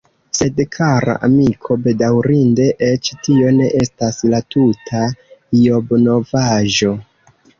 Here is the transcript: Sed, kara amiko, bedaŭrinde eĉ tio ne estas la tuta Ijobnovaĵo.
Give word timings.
Sed, 0.35 0.59
kara 0.75 1.13
amiko, 1.27 1.75
bedaŭrinde 1.87 2.65
eĉ 2.87 3.11
tio 3.27 3.51
ne 3.59 3.67
estas 3.81 4.17
la 4.31 4.39
tuta 4.55 5.03
Ijobnovaĵo. 5.59 6.95